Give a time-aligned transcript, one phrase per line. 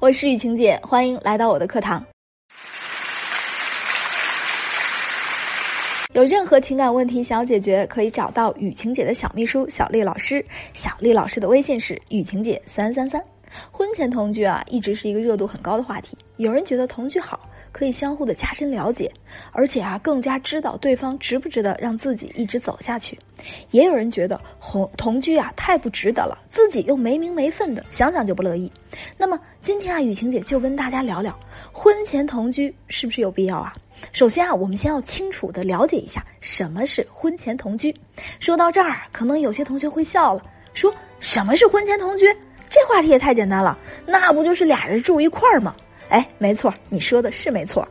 [0.00, 2.02] 我是雨晴姐，欢迎来到我的课堂。
[6.14, 10.42] 有任何情感问题想要解决，可以找到雨晴姐的小秘书小丽老师。
[10.72, 13.22] 小丽老师的微信是雨晴姐三三三。
[13.70, 16.16] 婚前同居啊，一直是一个热度很高的话题。
[16.38, 17.38] 有人觉得同居好。
[17.72, 19.10] 可以相互的加深了解，
[19.52, 23.18] 而且啊，更加知道对方值不值得让自己一直走下去。
[23.70, 28.70] 也有人觉得同同居啊太不值得了，自己又没名没分的，想想就不乐意。
[29.16, 31.38] 那么今天啊，雨晴姐就跟大家聊聊
[31.72, 33.72] 婚前同居是不是有必要啊？
[34.12, 37.94] 首先啊，我们先要清楚的了解一下什么是婚前同居。
[38.38, 40.42] 说到这儿，可能有些同学会笑了，
[40.74, 42.26] 说什么是婚前同居？
[42.68, 45.74] 这话题也太简单了，那不就是俩人住一块儿吗？
[46.10, 47.88] 哎，没错，你说的是没错。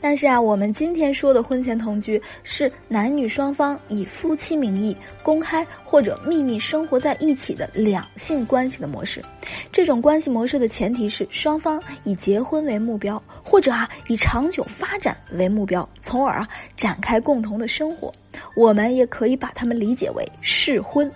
[0.00, 9.22] 但是啊，我们今天说的婚前同居是男女双方以夫妻名义公开或者秘密生活在一起的两性关系的模式。
[9.70, 18.12] 这种关系模式的前提是双方以结婚为目标，或者啊以长久发展为目标，从而啊展开共同的生活。
[18.56, 21.08] 我们也可以把他们理解为试婚。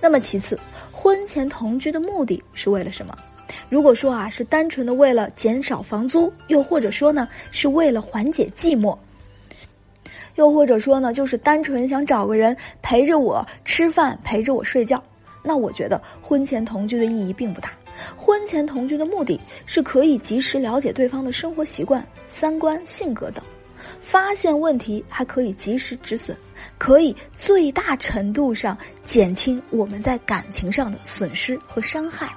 [0.00, 0.58] 那么其次，
[0.90, 3.14] 婚前同居的目的是为了什么？
[3.68, 8.96] 如果说啊是单纯的为了减少房租，又或者说呢是为了缓解寂寞，
[10.36, 15.02] 又或者说呢就是单纯想找个人陪着我吃饭、陪着我睡觉，
[15.42, 17.72] 那我觉得婚前同居的意义并不大。
[18.16, 23.42] 婚前同居的目的是可以及时了解对方的生活习惯、三观、性格等，
[24.00, 26.36] 发现问题还可以及时止损，
[26.76, 32.30] 可以最大程度上减轻我们在感情上的损失和伤害。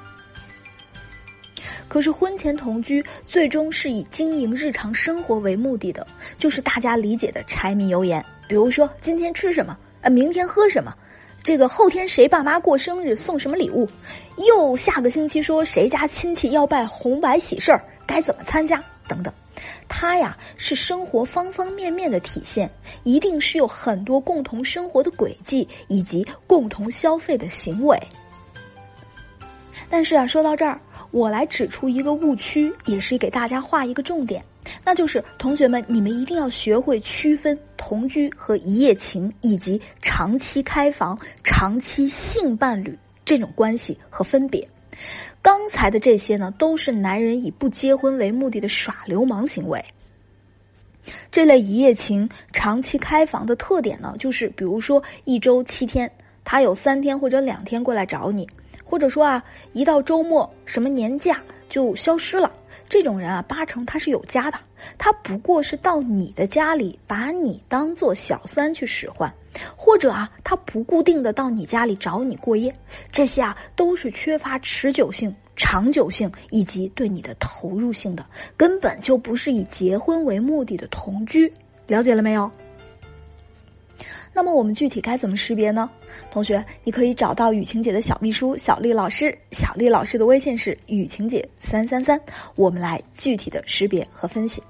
[1.89, 6.05] 可是婚前同居最终是以经营日常生活为目的的，
[6.37, 8.23] 就是大家理解的柴米油盐。
[8.47, 10.95] 比如说今天吃什么，呃，明天喝什么，
[11.43, 13.87] 这个后天谁爸妈过生日送什么礼物，
[14.47, 19.33] 又下个星期说谁家亲戚要办红白喜事儿，该怎么参加等等。
[19.87, 22.69] 它呀是生活方方面面的体现，
[23.03, 27.99] 一定是有很多共同生活的轨迹以及共同消费的行为。
[29.89, 30.79] 但是啊，说到这儿。
[31.11, 34.43] 我来指出一个误区，也是给大家画一个重点，
[34.85, 44.67] 那就是同学们，你们一定要学会区分同居和一夜情，以及长期开房、长期性伴侣这种关系和分别。
[45.41, 49.83] 刚才的这些呢，都是男人以不结婚为目的的耍流氓行为。
[51.31, 56.11] 这类一夜情、长期开房的特点呢，就是比如说一周七天，
[56.43, 58.47] 他有三天或者两天过来找你。
[58.89, 61.39] 或者说啊，一到周末什么年假
[61.69, 62.51] 就消失了。
[62.89, 64.57] 这种人啊，八成他是有家的，
[64.97, 69.31] 他不过是到你的家里把你当做小三去使唤，
[69.75, 72.73] 或者啊，他不固定的到你家里找你过夜。
[73.11, 78.25] 这些啊，都是缺乏持久性、长久性以及对你的投入性的，
[78.57, 81.53] 根本就不是以结婚为目的的同居。
[81.85, 82.49] 了解了没有？
[84.33, 85.89] 那么我们具体该怎么识别呢？
[86.31, 92.19] 同学，你可以找到雨晴姐的小秘书小丽老师，小丽老师的微信是雨晴姐三三三，
[92.55, 94.61] 我们来具体的识别和分析。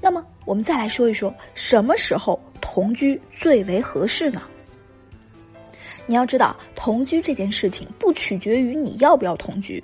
[0.00, 4.42] 那么我们再来说一说，什么时候同居最为合适呢？
[6.06, 9.82] 你要知道，同居这件事情不取决于你要不要同居。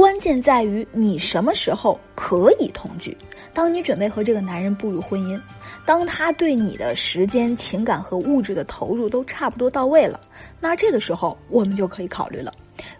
[0.00, 3.14] 关键在于你什么时候可以同居。
[3.52, 5.38] 当你准备和这个男人步入婚姻，
[5.84, 10.18] 当他对你的时间、情感和物质的投入都差不多到位了，
[10.58, 12.50] 那这个时候我们就可以考虑了。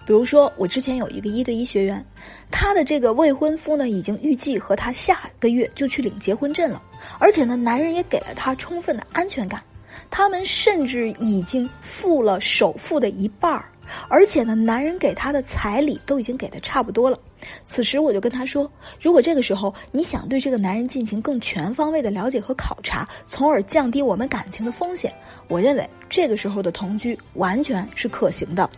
[0.04, 2.04] 比如说，我之前有一个一对一学员，
[2.50, 6.82] 他的这个未婚夫呢，已经预计和他下个月就去领结婚证了，
[7.18, 9.62] 而且呢，男人也给了他充分的安全感，
[10.10, 13.64] 他们甚至已经付了首付的一半儿。
[14.08, 17.18] 而且呢，男人给她的彩礼都已经给的差不多了。
[17.64, 18.70] 此时我就跟她说，
[19.00, 25.12] 如果这个时候你想对这个男人进行更全方位的了解和考察，从而降低我们感情的风险，
[25.48, 28.68] 我认为这个时候的同居完全是可行的。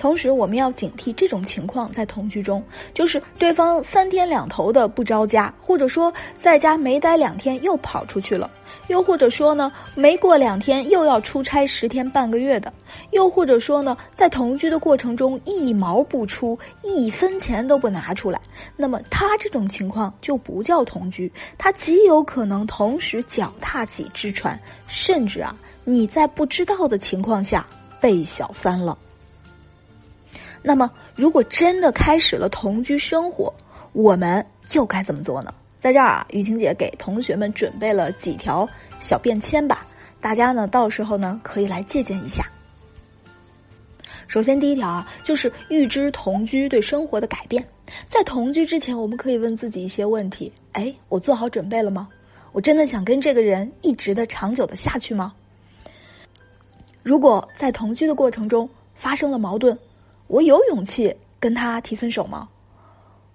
[0.00, 2.64] 同时，我们要警惕这种情况在同居中，
[2.94, 8.50] 就是对方三天两头的不着家，或者说在家没待两天又跑出去了，
[8.88, 12.72] 又或者说呢，没过两天又要出差十天半个月的，
[13.10, 18.40] 又或者说呢，在同居的过程中一毛不出，一分钱都不拿出来，
[18.76, 25.54] 那么他这种情况就不叫同居，他极有可能同时脚踏几只船，甚至啊，
[25.84, 27.66] 你在不知道的情况下
[28.00, 28.96] 被小三了。
[30.62, 33.52] 那么，如果真的开始了同居生活，
[33.92, 35.52] 我们又该怎么做呢？
[35.78, 38.68] 在这儿啊，雨晴姐给同学们准备了几条
[39.00, 39.86] 小便签吧，
[40.20, 42.46] 大家呢到时候呢可以来借鉴一下。
[44.28, 47.66] 首先，第一条啊，就是预知同居对生活的改变。
[48.06, 52.06] 在同居之前，我们可以问自己一些问题：哎，我做好准备了吗？
[52.52, 55.32] 我真的想跟这个人一直的、长久的下去吗？
[57.02, 59.76] 如果在同居的过程中发生了矛盾，
[60.30, 62.48] 我有勇气跟他提分手吗？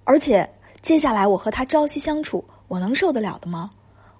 [0.06, 0.50] 而且，
[0.81, 3.69] 接下来我和他朝夕相处，我能受得了的吗？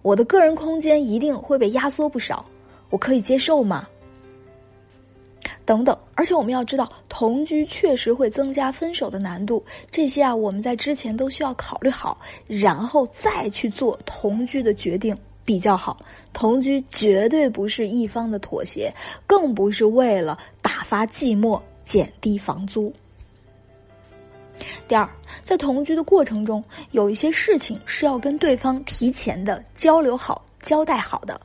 [0.02, 2.44] 我的个人空间一定会被压缩不少，
[2.90, 3.88] 我可以接受吗？
[5.64, 9.64] 等等，而且我们要知道，同居确实会增加分手的难度。
[9.90, 15.98] 这些啊，我们在之前都需要考虑好，然后再去做同居的决定比较好。
[16.34, 18.94] 同居绝对不是一方的妥协，
[19.26, 22.92] 更不是为了打发寂寞、减低房租。
[24.88, 25.10] 第二，
[25.42, 31.40] 在同居的过程中，有一些事情是要跟对方提前的交流好、交代好的。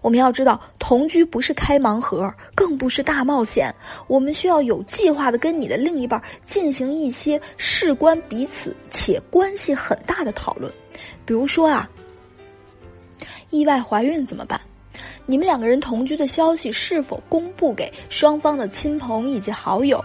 [0.00, 3.72] 我们要知道，同居不是开盲盒，更不是大冒险。
[4.06, 10.72] 我们需要有计划的跟你的另一半进行一些事关彼此且关系很大的讨论。
[11.24, 11.88] 比如说啊，
[13.50, 14.60] 意外怀孕怎么办？
[15.30, 20.02] 你们两个人同居的消息是否公布给双方的亲朋以及好友？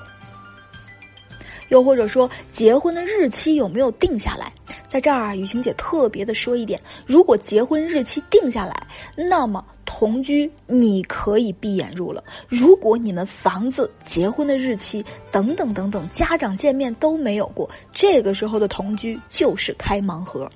[1.70, 4.52] 又或者说，结婚的日期有没有定下来？
[4.90, 8.76] 在这儿啊，雨晴姐特别的说一点：如果结婚日期定下来，
[9.16, 20.50] 那么同居你可以闭眼入了；如果你们房子、结婚的日期等等等等，家长见面都没有过，这个时候的同居就是开盲盒。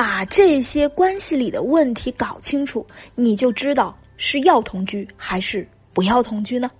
[0.00, 6.70] 把这些关系里的问题搞清楚，你就知道是要同居还是不要同居呢？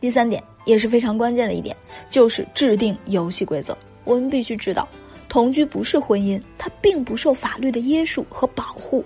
[0.00, 1.76] 第三点也是非常关键的一点，
[2.08, 3.76] 就是制定游戏规则。
[4.04, 4.88] 我们必须知道，
[5.28, 9.04] 同居不是婚姻，它并不受法律的约束和保护。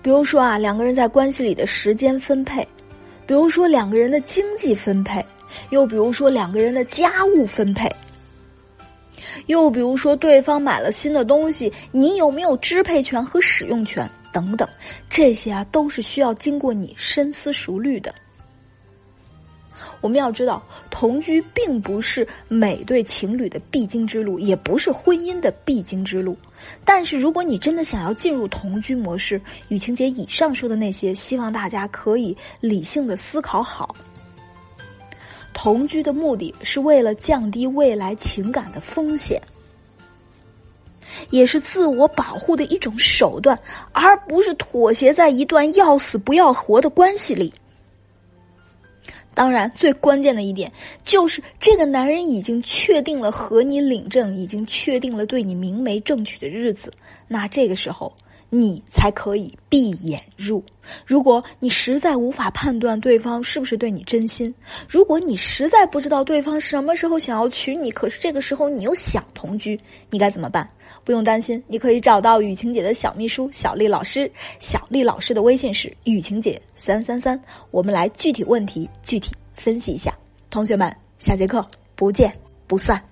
[0.00, 2.66] 比如说啊，两个人在关系里的时间分配，
[3.26, 5.22] 比如说两个人的经济分配，
[5.68, 7.94] 又比如说两个人的家务分配，
[9.46, 14.68] 又比如说对方买了新的东西，你有没有支配权和使用权等等，
[15.08, 18.14] 这些啊都是需要经过你深思熟虑的。
[20.00, 26.36] 我们要知道，同居并不是每对情侣的必经之路，也不是婚姻的必经之路。
[26.84, 33.94] 但是，如果你真的想要进入同居模式，雨晴姐以上说的那些，希望大家可以理性的思考好。
[35.54, 39.40] 同居的目的是为了降低未来情感的风险，
[41.30, 43.58] 也是自我保护的一种手段，
[43.92, 47.50] 而不是妥协在一段要死不要活的关系里。
[49.32, 50.70] 当然，最关键的一点
[51.04, 56.92] 就是这个男人已经确定了和你领证，已经确定了对你明媒正娶的日子。
[57.26, 58.14] 那这个时候，
[58.56, 60.62] 你才可以闭眼入。
[61.04, 64.52] 如果你实在无法判断对方是不是对你真心，
[64.88, 69.76] 如果你实在不知道对方什么时候想要娶你，可是这个时候你又想同居，
[70.08, 70.68] 你该怎么办？
[71.02, 74.30] 不用担心，你可以找到雨晴姐的小秘书小丽老师。
[74.60, 77.40] 小丽老师的微信是雨晴姐三三三。
[77.72, 80.16] 我们来具体问题具体分析一下。
[80.48, 81.66] 同学们，下节课
[81.96, 82.32] 不见
[82.68, 83.02] 不散。